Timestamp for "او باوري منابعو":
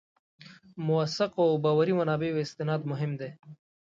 1.49-2.43